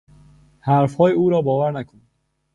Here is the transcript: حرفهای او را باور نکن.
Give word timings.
حرفهای 0.59 1.13
او 1.13 1.29
را 1.29 1.41
باور 1.41 1.71
نکن. 1.71 2.01